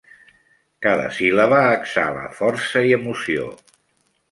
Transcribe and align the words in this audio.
Cada 0.85 1.03
síl·laba 1.17 1.59
exhala 1.75 2.25
força 2.41 2.85
i 2.91 2.99
emoció. 3.01 3.49